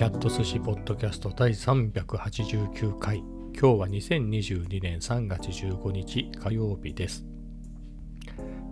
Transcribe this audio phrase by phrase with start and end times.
[0.00, 3.18] キャット寿司ポッドキャスト第389回。
[3.18, 7.26] 今日は2022年3月15日火曜日です。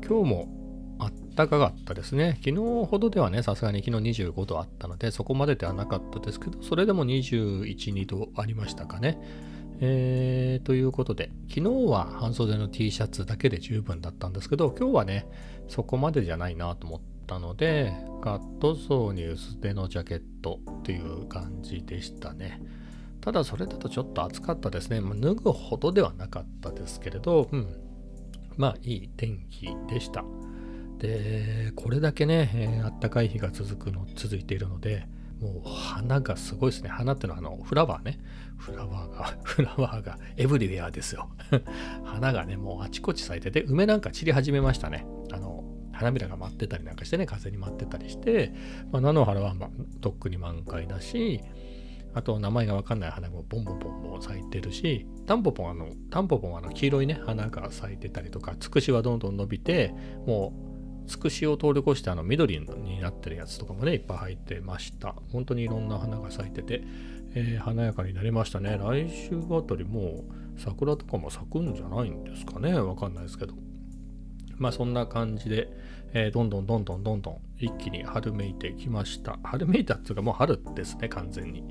[0.03, 2.41] 今日もあったかかったですね。
[2.43, 9.21] 昨日ほどではねさすがに昨日25度あったのでそこまでではなかったですけどそれでも21、2度ありましたかね。
[9.81, 15.27] えー、ということで、昨日は半袖の T シャツだけで十分だったんですけど、今日はね、
[15.69, 22.61] そこまでじゃないなと思ったので、ガットソーに薄手のジャケットっていう感じでしたね。
[23.21, 25.01] ただそれだとちょっと暑かったですね。
[25.01, 27.69] まあ、脱ぐほどではなかったですけれど、うん。
[28.57, 30.25] まあいい天気でした。
[30.99, 35.07] で、これだけね、えー、あったかい日が続くの、続いているので、
[35.41, 36.89] もう花がすごいですね。
[36.89, 38.19] 花ってのはあのフラワーね。
[38.57, 41.31] フラワーが、 フラワーがエブリウェアですよ。
[42.05, 45.07] 花がね、もうあちこち咲いてて、梅なんか散り始めましたね。
[45.31, 45.65] あの、
[45.99, 48.53] 花びらが舞ってたりなんかしてね、風に舞ってたりして、
[48.93, 49.69] まあ、菜の花は、ま、
[50.01, 51.41] とっくに満開だし、
[52.15, 59.93] あと名前がわかんない花もボンボンボンボン咲いてるし、タンポポンあの、タンポポンあの黄色いね、花が咲いてたりとか、つくしはどんどん伸びて、
[60.27, 60.53] も
[61.05, 65.17] うつくしを通り越してあの緑になってるやつとかもね、いっぱい入ってました。
[65.33, 66.83] 本当にいろんな花が咲いてて、
[67.35, 68.79] えー、華やかになりましたね。
[68.81, 70.25] 来週あたりも
[70.57, 72.73] う桜とかも咲くんじゃないんですかね。
[72.75, 73.55] わかんないですけど。
[74.57, 75.69] まあそんな感じで、
[76.13, 79.39] えー、どんどんどんどんどんどん一気に春めいてきました。
[79.43, 81.65] 春めいたっていうかもう春ですね、完全に。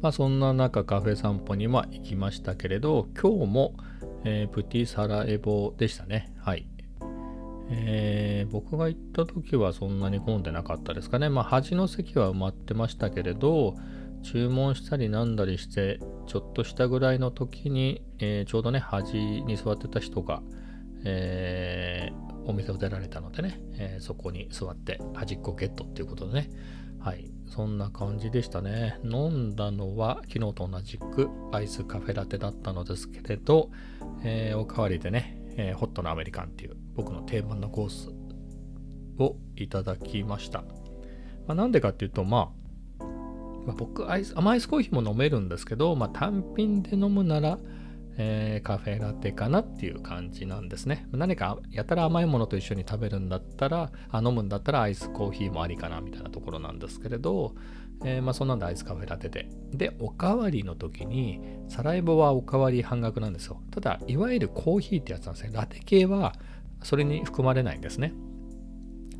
[0.00, 3.74] まあそんな中カフェ散歩には行きましたけれど、今日も、
[4.24, 6.32] えー、プティサラエボでしたね。
[6.40, 6.66] はい。
[7.70, 11.28] えー、僕が行った時はそんなに混んでなかったですかね。
[11.28, 13.76] まあ、端の席は埋まってましたけれど、
[14.22, 20.42] 注文したりなんだりして、ちょっとしたぐらいの時に、えー、ちょうどね、端に座ってた人が、
[21.04, 26.50] えー、お店を出られたのでね、えそこに座って端っこゲットっていうことでね、
[26.98, 28.98] はい、そんな感じでしたね。
[29.04, 33.70] 飲んだのは昨日と同じくアイスカフェラテだったのですけれど、
[34.24, 38.10] えおかわりでね、えー、ホットなアメリカンっていう僕の定番のコース
[39.18, 40.62] をいただきました。
[41.46, 42.52] まあ、なんでかっていうと、ま
[43.00, 43.04] あ、
[43.66, 47.58] まあ、僕アイス、甘いスコーヒーも飲めるんですけど、まあ、単品で飲むなら、
[48.16, 51.06] えー、カフェラテかなっていう感じなんですね。
[51.12, 57.54] 何かやたら甘いものと一緒に食べるんだったら、あ飲むんだったらアイスコーヒーもありかなみたいなところなんですけれど、
[58.04, 59.48] えー、まあそんなんでアイスカフェラテで。
[59.72, 63.62] で、おかわりの時に、サラエボはおかわり半額なんですよ。
[63.70, 65.50] ただ、いわゆるコーヒーってやつなんですね。
[65.52, 66.34] ラテ系は
[66.82, 68.12] それに含まれないんですね。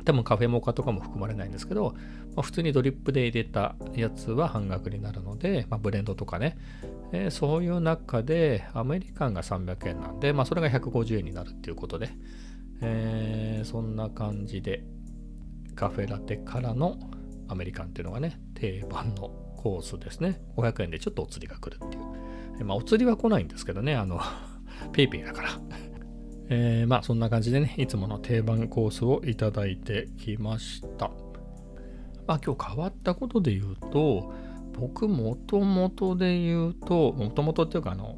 [0.05, 1.95] 多分カフェモカとかも含まれないんですけど、
[2.35, 6.57] まあ、普通にドリップで入れたやつは半額になるので、まあ、ブレンドとかね、
[7.11, 12.09] えー、そういう中でアメリカンが300円なんで、まあ、それが150円になるっていうことで、
[12.81, 14.83] えー、そんな感じで
[15.75, 16.97] カフェラテからの
[17.47, 20.41] アメリカンっていうのがね、定番のコースですね。
[20.57, 21.99] 500円でちょっとお釣りが来るってい
[22.61, 22.65] う。
[22.65, 24.19] まあ、お釣りは来ないんですけどね、あの、
[24.91, 25.49] ペイペイだから。
[26.49, 31.11] えー、まあ、そんな感じでね、いつもの定番コースをいただいてきました。
[32.27, 34.33] まあ、今日変わったことで言うと、
[34.73, 38.17] 僕、もともとで言うと、もともとっていうか、あの、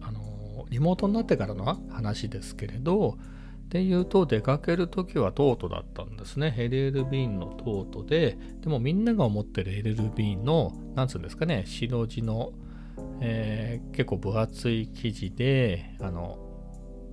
[0.00, 3.18] あの、リモートになってからの話ですけれど、
[3.70, 6.54] で言うと出かけるときはトートだったんですね。
[6.58, 12.52] LL ビーンのトートで、でもみんなが思ってる LL ビーンの、なんつうんですかね、白地の、
[13.20, 16.38] えー、結構分厚い生地で、あの、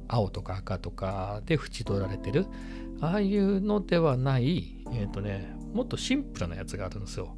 [0.07, 2.47] 青とか赤とかで縁取られてる、
[3.01, 7.37] ああいうのではない、えっ、ー、とね、もっとシンプルなやつがあるんですよ。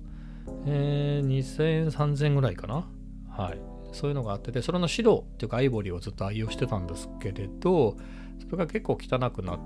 [0.66, 2.90] えー、2000円、3000円ぐらいかな。
[3.30, 3.62] はい。
[3.92, 7.98] そういうのがあってて、それの白っていうかアイボリーをずっと愛用してたんですけれど、
[8.40, 9.60] それが結構汚くなっ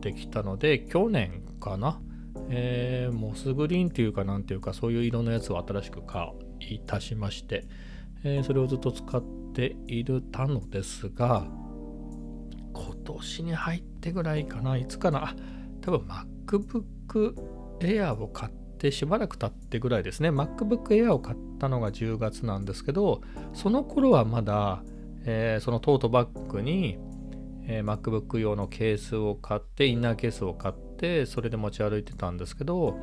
[0.00, 2.00] てきたので、去年かな、
[2.50, 7.66] えー、モスグリーンっていうかなんていうか、そういう色のやつを新しく買い足しまして、
[8.24, 9.22] えー、それをずっと使っ
[9.54, 11.46] ているたのですが、
[12.72, 15.34] 今年に入ってぐらいかな、いつかな、
[15.80, 16.00] 多分
[16.46, 17.34] MacBook
[17.80, 23.20] Air を買ってしばらく経ってぐらいですね、MacBook Air を買ったのが10月なんですけど、
[23.52, 24.82] その頃はまだ、
[25.24, 26.98] えー、そのトートバッグに
[27.70, 32.96] えー、MacBook 用のケースを買って、インナーケースを買って、それで持ち歩いてたんですけど、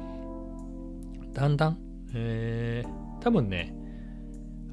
[1.33, 1.77] だんだん、
[2.15, 3.75] えー、多分ね、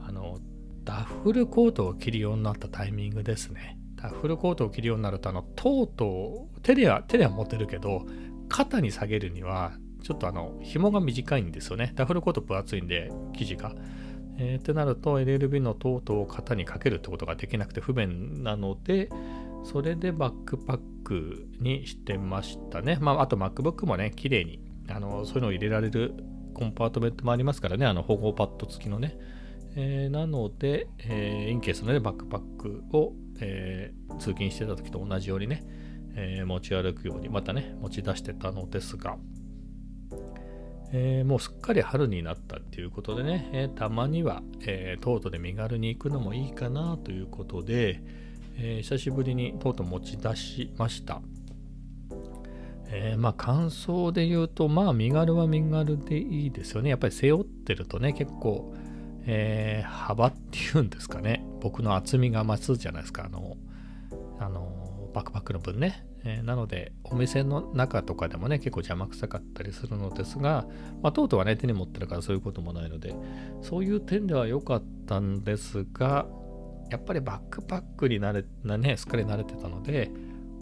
[0.00, 0.40] あの、
[0.82, 3.78] ダッフルコートを着るようになったタイミングですね。
[3.96, 8.06] ダッフルコートを着るようになると、あの、とうとう、手では、手では持てるけど、
[8.49, 9.72] 肩に下げるには、
[10.02, 11.93] ちょっとあの、紐が短いんですよね。
[11.94, 13.75] ダフルコート分厚いんで、生地が。
[14.38, 19.08] えー、ってなると LLB のトートを肩にかけるってことができなくて不便なので、
[19.64, 22.99] それでバックパックにしてましたね。
[23.00, 26.14] まあ、あと MacBook もね、綺麗に、あの、そういうのを入れられる
[26.54, 29.16] コンパートメントもありますからね、あの保護パッド付きのね。
[29.75, 35.64] えー、なので、えー、インケースの、ね、バックパックを、えー、通勤してた時と同じようにね、
[36.14, 39.16] えー、持ち歩くようにまたね、持ち出してたのですが、
[40.94, 48.03] えー、もうすっかり春になったっていうことでね、えー、たまには、えー、トートで身軽に行くのもいいかなということで、
[48.59, 51.23] え久しぶりにトート持ち出しました。
[52.89, 56.91] えまあ感想で言うと、まあ身軽は身軽でいいですよね。
[56.91, 58.75] やっぱり背負ってるとね、結構、
[59.25, 63.25] え幅っていうんですかね、僕の厚みが増すじゃないですか。
[63.25, 63.56] あの、
[64.38, 66.05] あのバックパックの分ね。
[66.25, 70.67] えー、なので、お店の中とかでもね、結構邪魔くさかったりするのですが、
[71.03, 73.15] まあ、トートはね、手に持ってるからそういうこともないので、
[73.63, 76.27] そういう点では良かったんですが、
[76.91, 80.11] やっぱりバックパックになれ、なね、すっかり慣れてたので、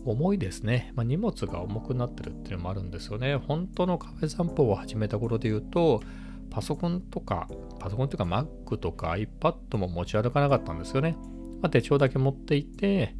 [0.05, 0.93] 重いですね。
[0.95, 3.37] まあ、荷物が重くなってるっていうのもあるんですよね。
[3.37, 6.03] 本当のカフェ散歩を始めた頃で言うと、
[6.51, 7.49] パソコンとか、
[7.79, 11.17] パソコンというか Mac とか iPad も持ち歩かなかったんですよね。
[11.61, 13.15] まあ、手帳だけ持っていて、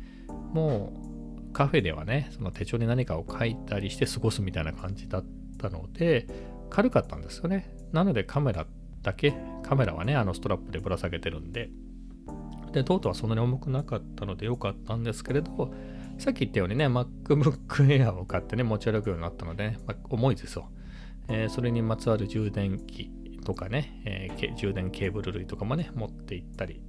[0.53, 1.10] もう
[1.53, 5.25] カフェではね、その手帳に何かを書いたりして過ごすみたいな感じだっ
[5.59, 6.27] たので、
[6.71, 7.75] 軽かったんですよね。
[7.93, 8.67] なのでカメラ
[9.03, 11.71] だけ、カメラはね、あのストラップでぶら下げてるんで、
[12.73, 15.73] で、トートはそんなに重くなかったので良かったんですけれど、
[16.19, 20.71] さっき言ったようにね、MacBook Air を買ってね、持ち歩くようになったので、ね、まあ、重いですよ。
[21.29, 23.11] えー、それにまつわる充電器
[23.45, 26.83] とかね、えー、充電ケーブル類とかもね、持って行ったり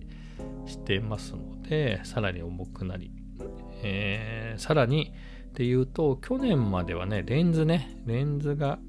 [0.66, 3.12] してますので、さらに重くなり、
[3.84, 5.14] えー、さらに
[5.50, 8.80] っていうと、去年まではね、レンズね、レンズが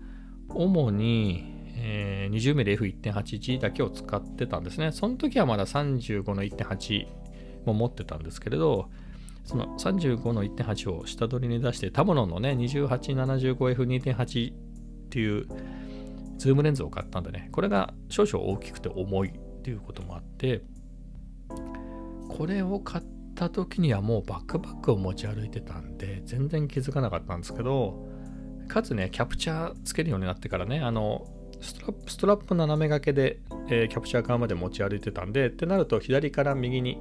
[0.49, 1.45] 主に、
[1.77, 4.93] えー、20mm F1.8G だけを使ってたんですね。
[4.93, 7.07] その時はまだ35の1.8
[7.67, 8.89] も持ってたんですけれど、
[9.45, 14.57] その35の1.8を下取りに出して、タムロンのね、2875F2.8 っ
[15.11, 15.47] ていう
[16.39, 20.63] ズームレンズを買ったんでね、これが少々大きくて重いっていうこともあって、
[22.29, 28.07] これを買っった時にはもうバックパックを持ち歩いてたんで、全然気づかなかったんですけど、
[28.69, 31.27] かつね、キャプチャーつけるようになってからね、あの、
[31.61, 36.99] ストラップストラップ斜め掛けで、えー、キャプチャー側まで持ち歩いてたんで、ってなると左から右に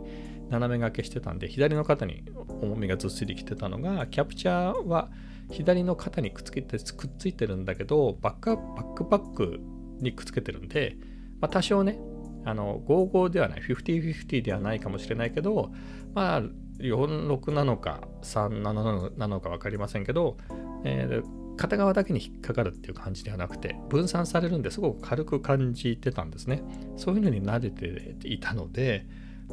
[0.50, 2.24] 斜め掛けしてたんで、左の肩に
[2.62, 5.10] 重みがずっしりきてたのが、キャプチャーは
[5.50, 9.60] 左の肩にくっつけてくっついてるんだけど、バックバックパック
[10.00, 10.96] にくっつけてるんで、
[11.40, 12.00] まあ、多少ね、
[12.46, 15.72] あの、55ではない、50-50ではないかもしれないけど、
[16.14, 16.42] まあ、
[16.80, 20.38] 46なのか37なのか分かりませんけど、
[20.84, 26.64] えー、片側だけに引っかかるっていう感じではなくて、分散されるんですごく軽く感じてたんですね。
[26.98, 29.06] そういうのに慣れていたので、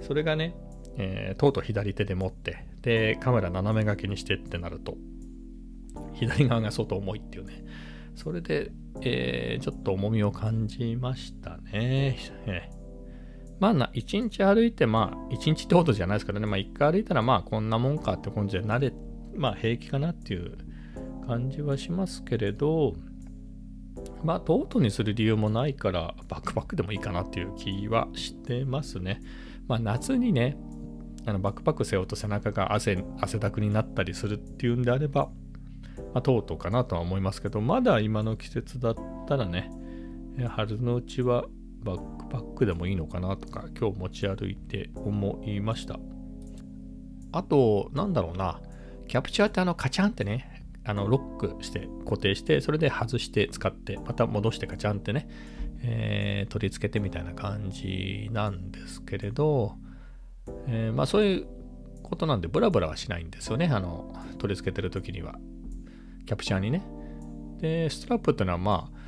[0.02, 0.54] それがね、
[0.96, 4.96] えー、とうとう左手で持って、で、カメラ斜め掛けにしてってなると、
[6.14, 7.64] 左側が相当重いっていうね。
[8.14, 12.16] それで、えー、ちょっと重みを感じましたね。
[12.46, 12.77] えー
[13.60, 18.92] まあな一日歩いて、まあ一日ってことじゃないですからね、まあ一回歩いたらまあこんなもんかって感じで慣れ、
[19.34, 20.56] まあ平気かなっていう
[21.26, 22.94] 感じはしますけれど、
[24.22, 29.20] まあトートにする理由もないからバックパックでもいいかなっていう気はしてますね。
[29.66, 30.56] まあ夏にね、
[31.26, 35.30] あのバックパック背負うと背中が汗汗だくになったりするっていうんであれば、
[36.14, 38.94] まあ、トートかなとは思いますけど、まだ今の季節だっ
[39.26, 39.70] たらね、
[40.48, 41.44] 春のうちは
[41.82, 45.98] バックパックでもいいのかなとか今日持ち歩いて思いました。
[47.32, 48.60] あと、なんだろうな、
[49.06, 55.28] キャプチャーってあのカチャンってね、あのロックして固定して、それで外して使って、また戻してカチャンってね、
[55.82, 59.76] えー、取り付けてみたいな感じなんですけれど、
[60.66, 61.46] えー、まあそういう
[62.02, 65.38] ことなんでブラブラはしないんですよね、あの取り付けてる時には。
[66.26, 66.82] キャプチャーにね。
[67.60, 68.98] で、ストラップっていうのはまあ、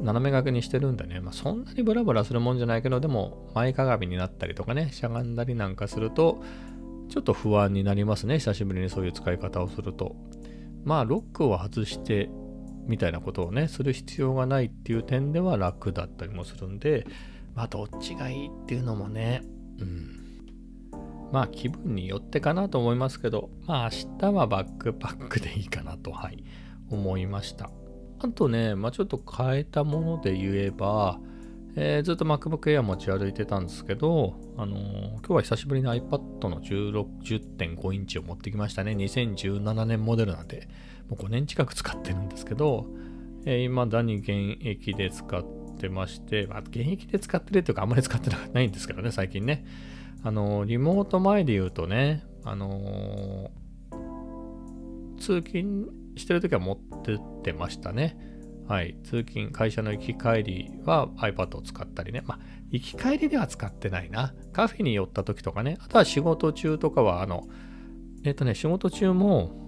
[0.00, 6.42] 斜め掛けにしてるんでね、まあ、そんなにブラブラするもんじゃないけど、でも前かがみになったりとかね、しゃがんだりなんかすると、
[7.08, 10.16] ちょっと不安になりますね、久しぶりにそういう使い方をすると。
[10.84, 12.28] まあ、ロックを外して
[12.86, 17.06] みたいなことをね、する必要がないっていう点では楽だったりもするんで、
[17.54, 19.42] まあ、どっちがいいっていうのもね、
[19.78, 20.20] うん。
[21.32, 26.44] まあ、気分によってかなと思いますけど、まあ、明日はバックパックでいいかなと、はい、
[26.90, 27.70] 思いました。
[28.24, 31.20] あとね、まあ、ちょっと変えたもので言えば、
[31.76, 38.92] えー、ずっと MacBook Air 持ち歩いてたんですけど、あのー、今日は久しぶりに iPad の10.5インチを持ってきましたね。
[38.92, 40.68] 2017年モデルなんで、
[41.10, 42.86] もう5年近く使ってるんですけど、
[43.44, 45.44] えー、未だに現役で使っ
[45.78, 49.66] てまして、まあ、現役で使ってるというかあんまり使ってないんですけどね、最近ね。
[50.22, 53.50] あのー、リモート前で言うとね、あの
[55.18, 58.16] 通勤してるときは持ってってましたね。
[58.66, 62.22] はい、通勤、会社の行き帰りは iPad を使ったりね。
[62.26, 62.38] まあ、
[62.70, 64.34] 行き帰りでは使ってないな。
[64.52, 65.76] カフェに寄った時とかね。
[65.80, 67.46] あとは仕事中とかは、あの、
[68.24, 69.60] えっ、とね、仕事中も、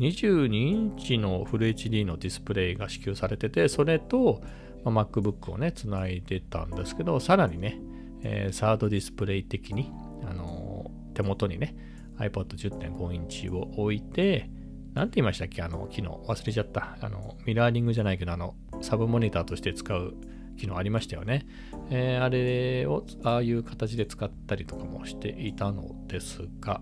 [0.00, 4.42] 22インチのフル HD のディスプレイが支給されてて、それと、
[4.84, 7.78] まあ、MacBook をね、つないでたんですけど、さらにね、
[8.22, 9.92] えー、サードディスプレイ的に、
[10.26, 11.76] あのー、手元にね、
[12.18, 14.50] iPod 10.5インチを置いて、
[14.94, 15.62] なんて言いましたっけ？
[15.62, 16.24] あの、機能。
[16.28, 16.96] 忘れちゃった。
[17.00, 20.14] あの、ミラーリングじゃないけど、あの、サブモニターとして使う
[20.56, 21.46] 機能ありましたよね。
[21.90, 26.80] えー、あれを、ああいう形で使ったりとかもしていたのですが、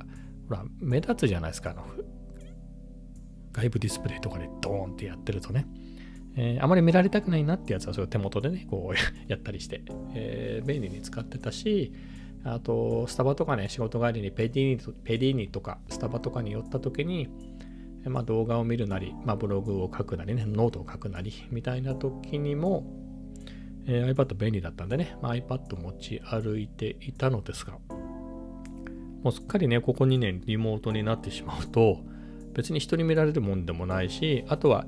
[0.49, 1.71] ほら、目立つじゃないですか。
[1.71, 1.87] あの、
[3.52, 5.66] 外部ディスプレイとかでドーンってやってるとね。
[6.37, 8.97] えー、あまり見られたくないなってやつは、それを手元でね、こう
[9.31, 9.83] やったりして、
[10.14, 11.92] えー、便利に使ってたし、
[12.45, 17.28] あと、スタバとかね、仕事帰りにペディーニペディーニとか、スタバとかに寄った時に、
[18.09, 22.85] まあ、動画を見るなり、まあ、ブログを書くなりね、ノートを書くなりみたいな時にも、
[23.87, 27.78] えー、iPad 便利だったんでね、まあ、iPad 持ち歩いていたのですが、
[29.23, 31.99] もうすっかりね、ここ2年リモートになってしまうと、
[32.54, 34.87] 別に人に見られるもんでもないし、あとは、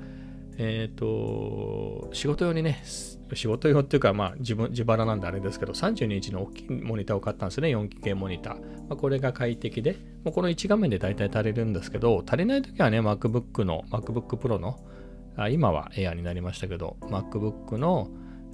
[0.59, 8.55] えっ、ー、と、仕事用にね、仕事用っていうか、まあ自分、自腹なんであれですけど、32インチの大きいモニターを買ったんですね、4K モニター。
[8.89, 14.79] まあ、これが快適で、もうこの1画面で大体足りるんですけど、足りない時はね、MacBook の、MacBook Pro の、
[15.37, 18.11] あ今は Air になりましたけど、MacBook の、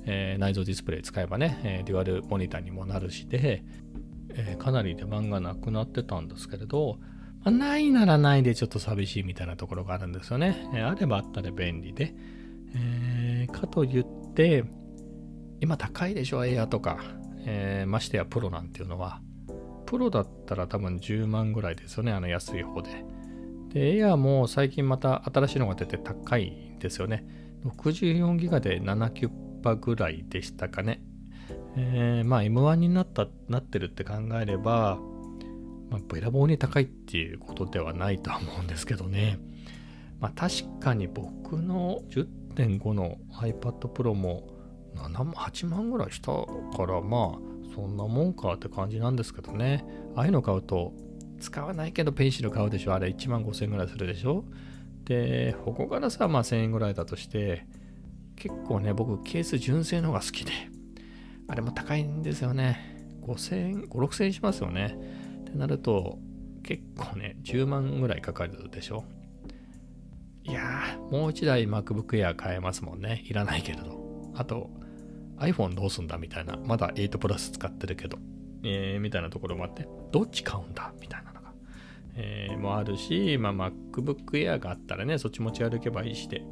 [0.07, 3.63] えー、内蔵ディスプレイ使えばね、えー、デュアルモニターにもなるしで、
[4.31, 6.99] えー、かなり出番がなくなってたんですけれど、
[7.45, 10.69] ま、ないならないでちょっと寂しいみたいなところがあるんですよね。
[10.75, 12.15] え、あればあったで便利で。
[12.75, 14.65] えー、かといって、
[15.61, 16.99] 今高いでしょ、エアとか。
[17.47, 19.21] えー、ましてやプロなんていうのは。
[19.87, 23.05] プロだったら多分10万ぐらいですよね、あの安い方で。
[23.73, 27.25] で、エアも最近また新しいのが出て高いんですよね。
[27.65, 29.33] 64ギガで7キュッ
[29.63, 31.03] パぐらいでしたかね。
[31.77, 34.99] えー、まあ M1 になったなってるって考えれば、
[35.91, 39.39] まあ、べらぼうに高いっていうことではないとは思うんですけどね。
[40.21, 44.49] まあ、確かに僕の10.5の iPad Pro も
[44.95, 46.33] 7万、8万ぐらいした
[46.77, 49.85] からまあそんなもんかって感じなんですけどね。
[50.15, 50.93] ああいうの買うと
[51.41, 54.45] 使わないけどペンシル買うでしょあれ1万5000円ぐらいするでしょ
[55.05, 57.67] で、ここからさ、まあ1000円ぐらいだとして、
[58.37, 60.53] 結構ね、僕ケース純正の方が好きで、
[61.49, 62.97] あれも高いんですよね。
[63.23, 64.97] 5000円、5、6000円しますよね。
[65.51, 66.19] ってなると、
[66.63, 69.05] 結構ね、10万ぐらいかかるでしょ？
[70.45, 73.25] いやー、もう一台 MacBook Air 買えますもんね。
[73.27, 74.33] いらないけれど。
[74.35, 74.71] あと、
[75.39, 76.57] iPhone どうすんだみたいな。
[76.57, 78.19] まだ8プラス使ってるけど。
[78.63, 80.93] えー、みたいなところもあって、どっち買うんだ？
[81.01, 81.53] みたいなのが。
[82.15, 86.43] えー、もあるし、まあ、MacBook Air があったらね、そっち持ち歩けばいいしで、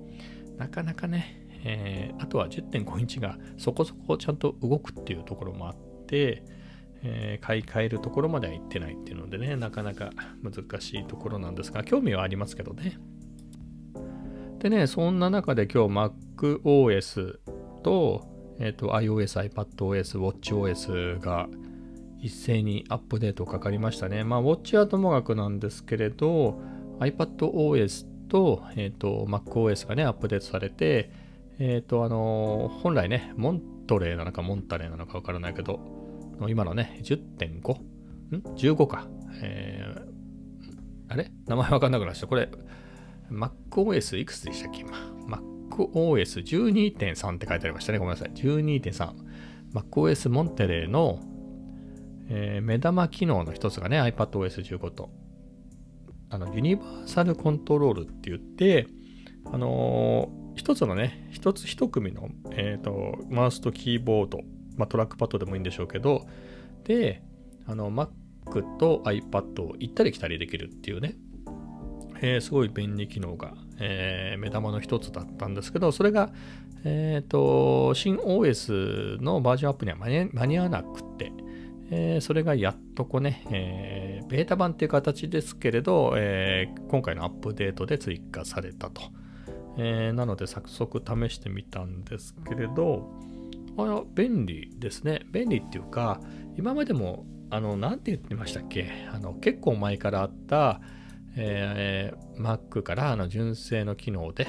[0.57, 5.76] なかなかね、えー、あとは10.5インチがそこそこちゃんと動くっていうところもあっ
[6.07, 6.43] て、
[7.02, 10.11] えー、買い替えるところまでは行ってないっていうのでね、なかなか
[10.43, 12.99] 難しいところなんですが、興味はありますけどね。
[14.59, 17.38] でね、そんな中で今日 MacOS
[17.83, 18.26] と,、
[18.59, 21.49] えーと、iOS、iPadOS、WatchOS が
[22.21, 24.25] 一斉にアップデートかかりましたね。
[24.25, 26.61] まあ、Watch はともかくなんですけれど、
[26.99, 31.11] iPadOS と,、えーと、MacOS がね、アップデートされて、
[31.61, 35.81] えっ、ー、と、あのー、本来ね、モントレーなのかモンタレーなのかわからないけど、
[36.49, 37.73] 今のね、10.5?
[38.37, 39.09] ん ?15 か。
[39.42, 41.30] えー、あれ？
[41.47, 42.26] 名前わかんなくなっちゃった。
[42.28, 42.49] これ、
[43.30, 44.80] MacOS いくつでしたっけ？
[44.80, 44.92] 今。
[45.71, 47.99] MacOS12.3 って書いてありましたね。
[47.99, 48.30] ごめんなさい。
[48.35, 49.12] 12.3。
[49.75, 51.21] MacOS モンテレーの、
[52.28, 55.11] えー、目玉機能の一つがね、iPadOS15 と、
[56.30, 58.87] あの、ユニバーサルコントロールって言って、
[59.47, 64.40] あのー、一つのね、一つ一組の、えっ、ー、と、マウスとキーボード、
[64.78, 66.26] まあ、トラックパッドでもいいんでしょうけど、
[66.85, 67.23] で、
[67.66, 68.08] あの、Mac
[68.78, 71.16] と iPad を行ったり来たりできるっていうね、
[72.20, 76.30] えー、すごい便利機能が、えー、目玉の一つだったんですけど、それが、
[76.85, 81.32] えっ、ー、と、新 OS のバージョンアップには間に合わなくて、
[81.90, 89.02] えー、それがやっとこね、えー、ベータ版っていう形ですけれど、えー、今回のアップデートで追加されたと。
[89.78, 93.11] え、なので早速試してみたんですけれど、
[93.78, 95.20] あ便利ですね。
[95.32, 96.20] 便利っていうか、
[96.56, 98.90] 今までも、あの、なんて言ってましたっけ？
[99.12, 100.80] あの、結構前からあった、
[101.37, 104.49] えー、Mac からあの純正の機能で、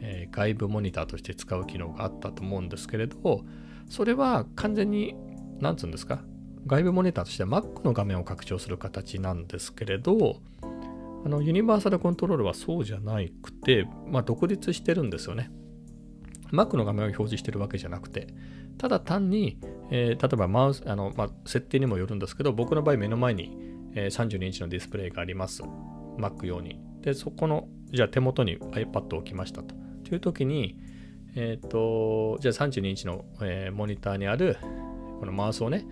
[0.00, 3.44] えー、外部モニターとして使う機能があったと思うんですけれど、
[3.88, 5.14] それは完全に、
[5.60, 6.24] なんつうんですか、
[6.66, 10.40] 外部モニターとして Mac の画面を拡張する形なんですけれど、
[11.24, 15.50] あのユニバーサルコントロールはそうじゃなくて、まあ、独立してるんですよね。
[16.52, 18.28] Mac の画面を表示してるわけじゃなくて、
[18.78, 19.58] ただ単に、
[19.90, 23.56] えー、例えばマウス、あのまあ、設定にもよるんですけど、僕の場合目の前に、
[23.94, 25.62] えー、32インチのディスプレイがあります。
[26.18, 26.80] Mac 用に。
[27.00, 29.74] で、そこの、じゃあ手元に iPad を置きましたと。
[30.04, 30.78] という時に、
[31.36, 34.56] えっ、ー、と、じゃあ32インチの、えー、モニターにある、
[35.20, 35.86] このマウスをね、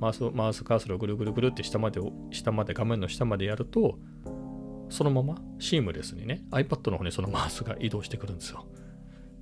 [0.00, 2.00] マウスマウスカーソルをぐるぐるぐるって下まで、
[2.30, 3.98] 下まで、画面の下までやると、
[4.90, 8.66] そのままシームレスにね、iPad の方にそのマウスが移動してくるんですよ。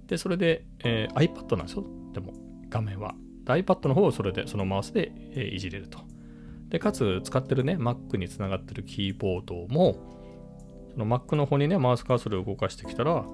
[0.07, 1.85] で、それで、えー、iPad なんですよ。
[2.13, 2.33] でも、
[2.69, 3.15] 画面は。
[3.47, 6.01] iPad の方をそれで、そのマウスで、えー、いじれると。
[6.69, 9.97] で、かつ、使ってるね、Mac につながってるキーボードも、
[10.93, 13.25] その Mac の方にね、マウスカーソルを動かしてきたら、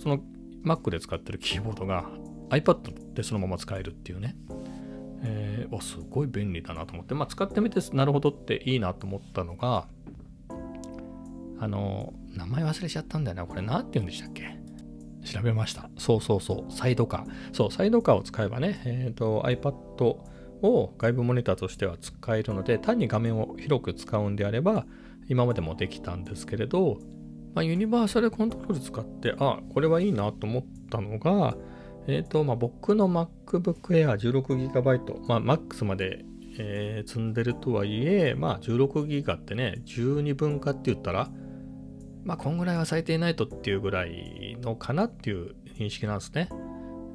[0.00, 0.20] その
[0.64, 2.08] Mac で使ってるキーボードが
[2.50, 4.36] iPad でそのまま使えるっていうね。
[5.24, 9.86] えー、すごい便利だなと思って、まあ、使ってみてなるほどっていいなと思ったのが、
[11.58, 13.46] あの、名前忘れちゃったんだよな。
[13.46, 14.61] これ何て言うんでしたっけ？
[15.24, 15.90] 調べました。
[15.98, 16.72] そうそうそう。
[16.72, 17.54] サイドカー。
[17.54, 20.04] そう、サイドカーを使えばね、えっ、ー、と、iPad
[20.62, 24.86] を外部モニターとしては使えるので、単に画面を広く使うんであれば、
[25.28, 26.98] 今までもできたんですけれど、
[27.54, 31.56] まあ、ユニバーサルコントロール使って、あ、これはいいなと思ったのが、
[32.06, 36.24] えっ、ー、と、まあ、僕の MacBook Air 16GB、まあ、MAX まで、
[36.58, 41.30] えー、積んでるとはいえ、まあ、16GB ってね、12分化って言ったら、
[42.24, 46.48] まあ、こんぐらいは最低ないとっていうぐらいのかなっていう認識なんですね。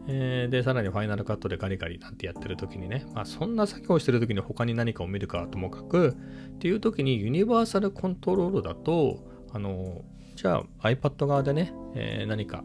[0.09, 6.17] えー、で、さらにファイナルカットでガリガリなんてやってる時にね、まあ、そんな作業してる時に他に何かを見るかともかく、
[6.55, 9.19] っていう時にユニバーサルコントロールだと、
[9.51, 10.03] あの、
[10.35, 12.63] じゃあ iPad 側でね、えー、何か、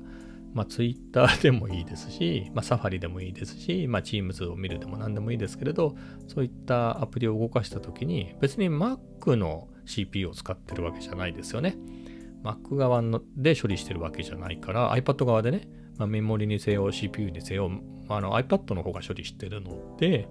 [0.52, 5.96] まあ、Twitter でもいいですし、まあ、Safari でもいいですし、まあ、Teams を見るでも何でもいいですけれど、
[6.28, 11.76] そういったアプリを動かした時に、別に Mac の CPU を使ってるわけじゃないですよね。
[12.42, 17.70] Mac 側ので処理してるわけじゃないから iPad 側でね、まあ、メモリにせよ CPU にせよ
[18.08, 20.28] あの iPad の方が処理してるので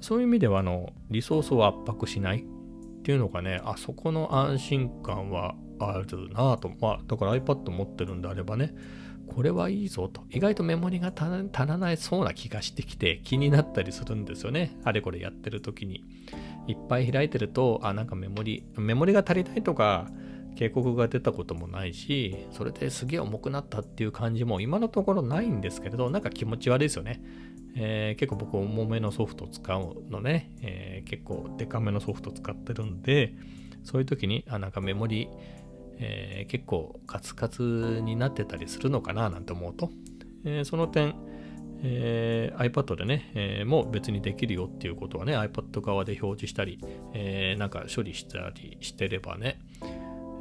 [0.00, 8.74] そういう意味ではあのリソースを圧迫しないっていうのがねあそこの安心感はあるなと、まあ、だから iPad 持ってるんであればね
[9.26, 10.22] これはいいぞと。
[10.30, 14.76] 意外とメモリが足らないそうな気がしてきて気になったりするんですよね。
[14.84, 16.04] あれこれやってる時に。
[16.66, 20.08] いっぱい開いてるとあなんかメモリメモリが足りないとか
[20.56, 27.22] 警告が出たこともないし、それですげえ重くなったっていう感じも今のところないんですけれど、なんか気持ち悪いですよね。
[27.76, 33.34] えー、結構僕重めのソフト使うのね、えー、結構デカめのソフト使ってるんで、
[33.82, 35.28] そういう時に、あ、なんかメモリ、
[35.98, 39.90] えー、結構カツカツになってたりするのかななんて思うと、
[40.44, 41.14] え、その点、
[41.82, 46.78] えー、iPad でね、えー、もう別にできるよっていうことはね、iPad 側で表示したり、
[47.12, 49.58] えー、なんか処理したりしてればね、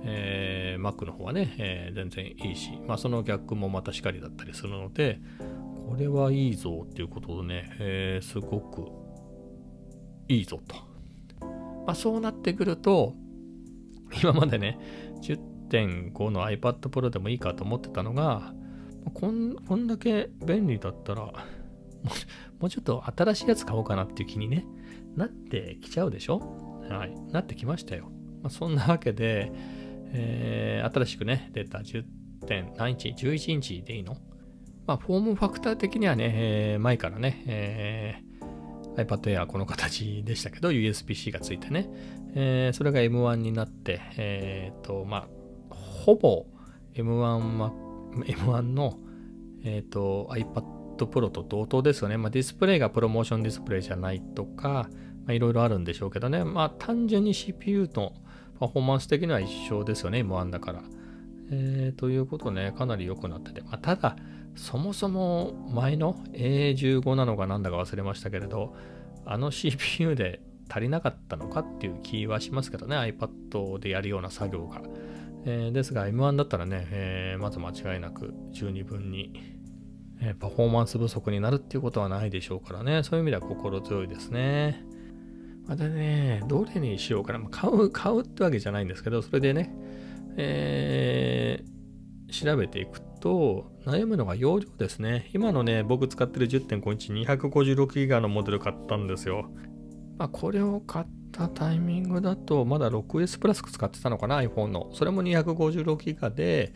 [0.06, 5.20] えー、Mac の方はね、えー、全然いいし、まあ、その逆もまたしかりだったりするので、
[5.90, 8.88] これはいいぞっていうことでね、えー、すごく
[10.28, 10.76] いいぞと。
[11.86, 13.14] まあ、そうなってくると、
[14.22, 14.80] 今までね、
[15.22, 18.54] 10.5の iPad Pro でもいいかと思ってたのが、
[19.14, 21.34] こんこんだけ便利だったらも
[22.68, 24.66] うちょっと新しいやつ買おうかなっていう気にね、
[25.16, 26.40] なってきちゃうでしょ？
[26.90, 27.14] はい。
[27.32, 28.12] なってきましたよ。
[28.42, 29.52] まあ、そんなわけで、
[30.14, 32.04] えー、新しくね、出た10
[32.46, 34.18] 点、何インチ ?11 インチでいいの？
[34.86, 41.90] まあ、フォームファクター的にはね、えー、前からね、えー、iPad Air この形でしたけど、USB-C がついてね、
[42.36, 45.28] えー、それが M1 になって、えっ、ー、と、ま
[45.70, 46.46] あ、ほぼ
[46.96, 47.74] M1, ま、
[48.26, 49.00] M1 の、
[49.64, 52.18] えっ、ー、と iPad Pro と同等ですよね。
[52.18, 54.90] まあ、ディスプレイがプロモーションディスプレイじゃないとか、
[55.30, 56.44] いろいろあるんでしょうけどね。
[56.44, 58.14] まあ、単純に CPU の
[58.64, 60.84] パフォーマンス的には一緒ですよね、M1 だから。
[61.52, 63.60] えー、ということね、かなり良くなってて。
[63.60, 64.16] まあ、ただ、
[64.56, 68.74] そもそも前の A15 なのかなんだか忘れましたけれど、
[69.26, 74.82] あの CPU で足りなかったのかっていう気はしますけどね、iPad でやるような作業が。
[75.46, 79.34] えー、ですが M1 だったらね、えー、まず間違いなく十二分に、
[80.22, 84.93] えー、パフォーマンス不足になるっていうことはないでしょうからね、そういう意味では心強いですね。
[85.68, 87.40] またね、どれにしようかな。
[87.50, 89.74] 買う、買うってわけじゃないんですけど、それでね、
[90.36, 95.30] えー、調べていくと、悩むのが容量ですね。
[95.34, 99.50] 今のね、僕使ってる10.5インチ 256GB のモデル買ったんですよ。
[100.18, 104.90] まあ、これを買ったタイミングだと、まだ 6S プラス使ってたのかな、iPhone の。
[104.94, 106.74] それも 256GB で、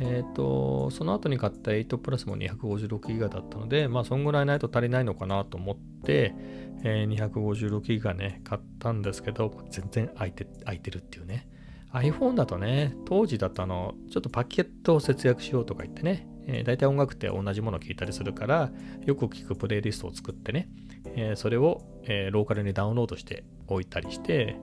[0.00, 6.34] えっ、ー、と、その後に買った8プラスも 256GB だったので、まあ、そんぐらいないと足りないのかなと思って、
[6.84, 11.48] えー、256GB ね、買ったんですけど、全然空いて、空いてるっていうね。
[11.92, 18.70] iPhone だとね、当時だとあの、ちょっとパケットを節約しようとか言ってね、えー、大体音楽って同じものを聴いたりするから、
[19.04, 20.68] よく聴くプレイリストを作ってね、
[21.16, 24.56] えー、それを、えー、ローカルにダウンロードしておいたりして、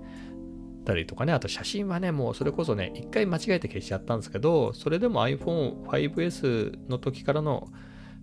[0.84, 7.68] たりとかね、あと写真はね、もうそれこそね、一回間違えて消しちゃったんですけど、それでも iPhone5S の時からの、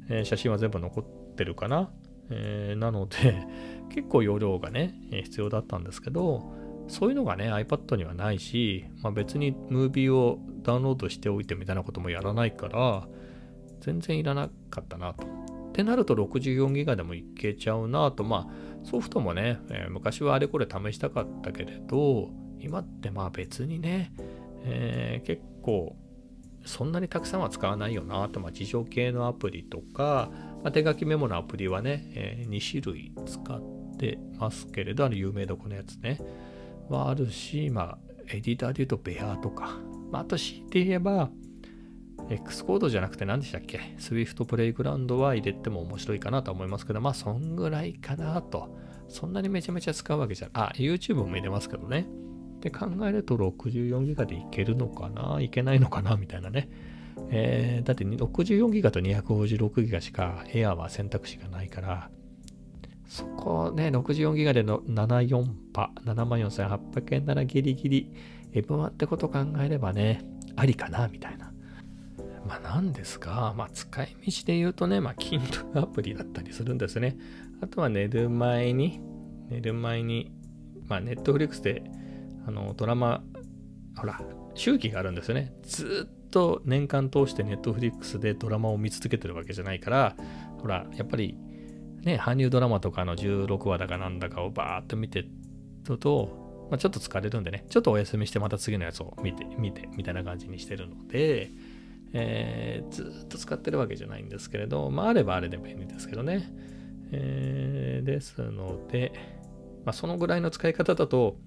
[0.08, 1.90] えー、写真は全部残ってるかな。
[2.30, 3.46] えー、なので、
[3.90, 6.52] 結構容量がね、必要だったんですけど、
[6.86, 13.08] そういうのがね、iPad にはないし、まあ、別にムービーをダウンロードしておいてみたいなこともやらないから、
[13.80, 15.26] 全然いらなかったなと。
[15.70, 24.12] ってなると 64GB でもいけちゃうなと、まあソフトもね、えー、昔はあれこれ試したかったけれど、今ってまあ別にね、
[24.64, 25.96] えー、結構
[26.64, 30.30] そんなにたくさんは使わないよなと、まあ、事情系のアプリとか、
[30.62, 36.20] まあ、手書きメモのアプリはね、えー、2種類使ってますけれど、あの有名どこのやつね、
[36.88, 39.78] はあるし、まあ、エディターで言うとベアとか、
[40.10, 41.30] まあ、あと強いて言えば、
[42.28, 48.76] X コードじゃなくて何でしたっけ ?Swift プレイグラウンドは入れても面白いかなと思いますけど、まあそんぐらいかなと。
[49.08, 52.06] そんなにめちゃめちゃ使うわけじゃあ、YouTube も入れますけどね。
[52.60, 55.40] って考えると64ギガでいけるのかな？
[55.40, 56.16] いけないのかな？
[56.16, 56.68] みたいなね。
[57.30, 62.10] えー、だって64ギガと256ギガしか Air は選択肢がないから、
[63.08, 68.12] そこね、64ギガでの74パ、74,800円ならギリギリ
[68.52, 70.22] M1 ってこと考えればね、
[70.56, 71.08] ありかな？
[71.08, 71.52] みたいな。
[72.46, 77.16] まあなんですが、まあ使い道で言うとね、まあ Kindle アプリだったりするんですね。
[77.62, 79.00] あとは寝る前に、
[79.48, 80.30] 寝る前に、
[80.88, 81.82] まあ Netflix で
[82.50, 83.22] あのドラマ、
[83.96, 84.20] ほら、
[84.54, 85.52] 周期があるんですよね。
[85.62, 90.16] ずっと年間通してネットフリックスでドラマを見続けてるわけじゃないから、
[90.58, 91.38] ほら、やっぱり
[92.02, 95.26] ね、韓流ドラマとかの16話だかなんだかをバーっと見て
[95.84, 101.50] ると、まあ、ちょっと疲れるんでね、ちょっとお休みしてまた次のやつを見て、見て、みたいな感じにしてるので、
[102.12, 106.52] えー、ずっと使ってるわけじゃないんですけれど、まあ、あればあれで便利ですけどね。
[107.12, 109.12] えー、ですので、
[109.84, 111.38] まあ、そのぐらいの使い方だと、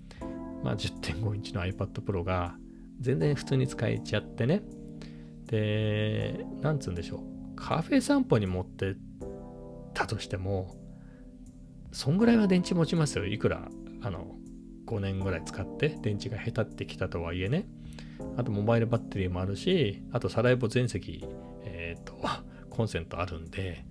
[0.63, 2.55] まあ、10.5インチの iPad Pro が
[2.99, 4.63] 全然普通に使えちゃってね。
[5.47, 7.55] で、なんつうんでしょう。
[7.55, 8.95] カフェ散歩に持って
[9.93, 10.75] たとしても、
[11.91, 13.25] そんぐらいは電池持ちますよ。
[13.25, 13.67] いくら、
[14.01, 14.35] あの、
[14.85, 17.67] 5年ぐらい使って電池がへたってきたとはいえね。
[18.37, 21.25] あとモバイルバッテリーもあるし、あとサライボ全席、
[21.63, 22.17] えっ、ー、と、
[22.69, 23.85] コンセントあるんで、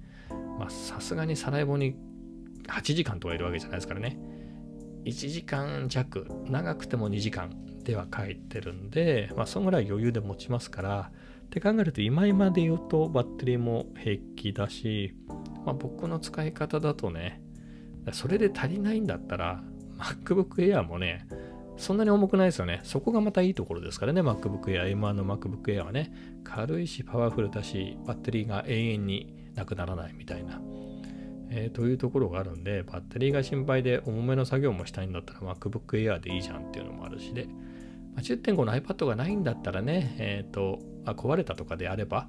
[0.59, 1.97] まあさすがにサライボに
[2.67, 4.19] 8時間とかいるわけじゃないですからね。
[5.05, 7.51] 1時間弱、長くても2時間
[7.85, 11.11] では帰ってるんで、まあ、そんぐらい余裕で持ちますから、
[11.47, 15.15] って考えると、今今で言うとバッテリーも平気だし、
[15.67, 17.43] まあ、僕の使い方だとね、
[18.13, 19.63] それで足りないんだったら、
[19.99, 21.27] MacBook Air もね、
[21.77, 22.81] そんなに重くないですよね。
[22.85, 26.13] そこがまたいいところですからね、MacBook Air、M1 の MacBook Air はね、
[26.45, 30.61] 軽いし、パワフルだし、バッテリーが永遠になくならないみたいな。
[31.55, 42.27] えー、というところがあるんで、バッテリーが心配で重めの作業もしたいんだったら MacBook Air でいいじゃんっていうのもあるしで、まあ、10.5の iPad がないんだったらね、えっ、ー、と、あ、壊れたとかであれば、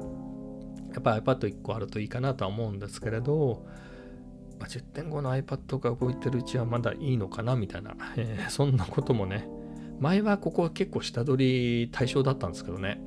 [0.94, 3.66] やっぱ iPad1 個あるといいかなとは思うんですけれど、
[4.60, 9.48] まあ、10.5の iPad が動いてるうちはまだいいのかなみたいな、えー、そんなこともね、
[10.00, 13.02] 前はここは結構下取り対象だったんですけどね。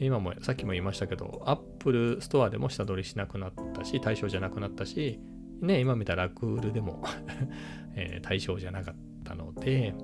[0.00, 5.20] 今もさっきも言いましたけど、Apple ストアでも下取りしなくなったし、対象じゃなくなったし、
[5.60, 7.04] ね、今見たらラクールでも
[7.94, 9.94] え、対象じゃなかったので、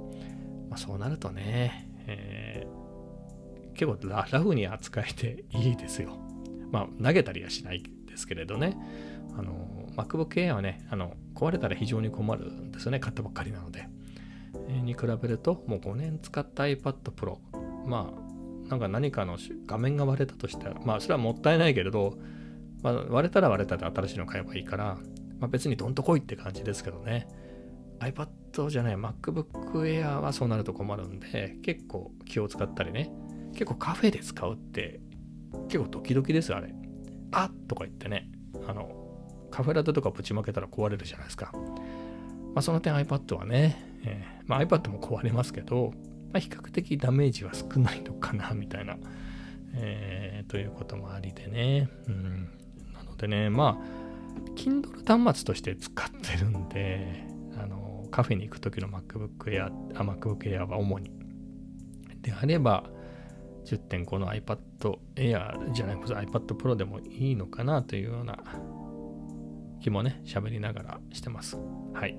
[0.69, 6.19] まあ、そうなるとね、えー、結構ラフに扱えていいですよ。
[6.71, 8.77] まあ、投げたりはしないですけれどね。
[9.37, 13.01] あの、MacBook Air はね、あの、壊れたら非常に困るんですよね。
[13.01, 13.89] 買ったばっかりなので。
[14.69, 17.39] え、に比べると、もう5年使った iPad Pro。
[17.87, 18.26] まあ、
[18.69, 22.19] なんか何かの画面が割れたとしたら、まあそれはもったいないけれど、
[22.83, 24.99] まあ、割れたら割れたで新しいの買えばいいから、
[25.39, 27.29] まあ、別にどんと来いって感じですけどね。
[28.01, 29.45] iPad じゃない MacBook
[29.83, 33.11] Air はそうなると困るんで、結構気を使ったりね。
[33.53, 35.01] 結構カフェで使うって
[35.69, 36.75] 結構ドキドキです、あれ。
[37.33, 38.29] あっとか言ってね。
[38.67, 38.91] あの、
[39.51, 41.53] カフェラテとかぶちまけたら壊れるじゃないですか。
[42.55, 45.93] まあその点 iPad はね、えー、まあ iPad も壊れますけど、
[46.33, 48.97] まあ、比較的ダメージは少ないのかな、みたいな、
[49.75, 51.89] えー、ということもありでね。
[52.09, 52.49] うん、
[52.93, 54.07] なのでね、まあ、
[54.57, 57.27] Kindle 端末として使ってるんで、
[57.59, 61.11] あのカフェに行く時の MacBook Air、あ MacBook Air は主に。
[62.23, 62.85] であれば、
[63.65, 64.59] 10.5の iPad
[65.17, 68.39] Air じゃない、iPad Pro でもいいのかなというような
[69.81, 71.57] 気もね、喋りながらしてます。
[71.95, 72.17] はい。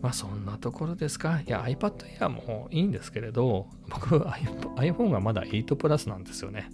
[0.00, 1.40] まあそんなところですか。
[1.40, 6.70] いや iPad Air もいいんですけれど、僕 iPhone がまだ8プラスなんですよね。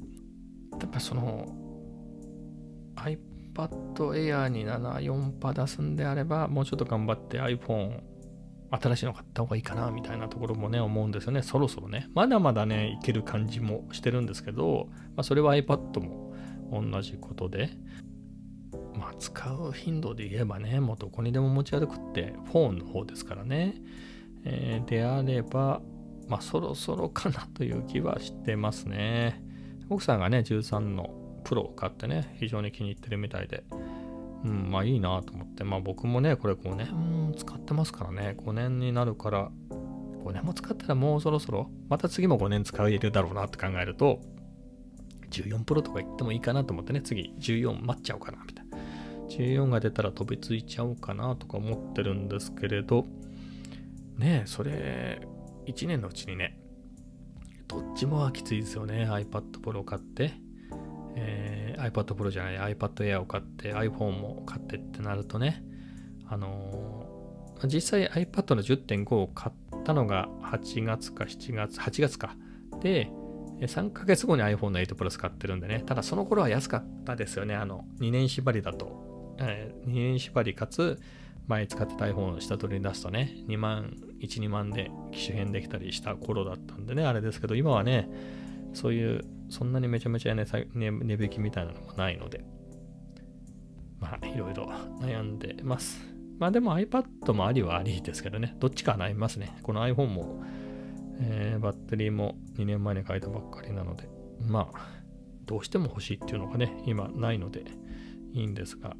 [0.80, 1.54] やっぱその
[2.96, 3.18] iPad
[3.94, 8.00] Air に74パ出すんであれば、もうちょっと頑張って iPhone
[8.70, 11.42] 新しいの買った方がいいかなみたいなところもね思うんですよね。
[11.42, 12.08] そろそろね。
[12.14, 16.34] まだまだね、いける感じもしてるんですけど、まあ、それは iPad も
[16.72, 17.70] 同じことで、
[18.98, 23.74] まあ使う頻度で言えばね、もうどこにでも持ち歩くってフォンの方ですからね。
[24.44, 25.80] えー、であれば、
[26.28, 29.42] まあそろそろかなという気はしてますね。
[29.88, 33.64] 奥さんがね、13のプロを買ってね、非常に気に入ってるみたいで、
[34.44, 39.50] うん、まあいいなと思って、まあ僕もね、これ5年使ってますからね、5年になるから、
[40.24, 44.20] 5年も使ったらもうそろそろ、また次も5年使えるだろうなって考えると、
[45.30, 48.63] 14プロとか言ってもいいかなと思ってね、次14待っちゃおうかな、みたいな。
[49.28, 53.06] 14が出たら飛びついちゃおうかなとか思ってるんですけれど、
[54.18, 55.26] ねえ、それ、
[55.66, 56.58] 1年のうちにね、
[57.66, 59.06] どっちもはきついですよね。
[59.10, 60.32] iPad Pro を買って、
[61.16, 65.64] えー、iPad Pro じゃない iPad Air を買って iPhone も買ってってなるとね、
[66.28, 72.36] あのー、実際 iPad の10.5を買ったのが8月か7月、8月か。
[72.80, 73.10] で、
[73.60, 77.54] 3ヶ月後に iPhone の8 Plus 買ってるんでね、ただその頃は安かったですよね。
[77.54, 79.13] あの、2年縛りだと。
[79.38, 81.00] え、2年縛りかつ、
[81.46, 88.08] 前使ってた iPhone を下取りに出すとね、2万、1、2万で機種変できたりした頃だったんでね、あれですけど、今はね、
[88.72, 92.44] そういう、そんなにめちゃめちゃ値、ね、値引きみたいなのもないので、
[94.00, 94.66] まあ、いろいろ
[95.00, 96.14] 悩んでます。
[96.38, 99.56] まあでも iPad もありはありですけどね、どっちか悩みますね。
[99.62, 100.42] この iPhone も、
[101.20, 104.08] えー、バッテリーも2年前に変えたばっかりなので、
[104.40, 104.78] まあ、
[105.44, 107.64] どうしても欲しいっていうのがね、今ないので
[108.34, 108.96] いいんですが、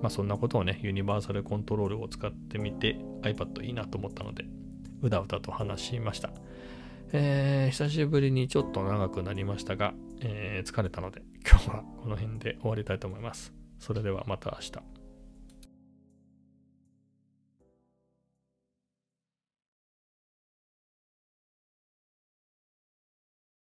[0.00, 4.46] まあそんなことをね、ユニバーサルコントロールを使ってみて iPad いいなと思ったので、
[5.02, 6.30] うだうだと話しました。
[7.12, 13.52] えー、久しぶりにちょっと長くなりましたが、えー、疲れたので今日はこの辺で終わりたいと思います。
[13.78, 14.91] それではまた明日。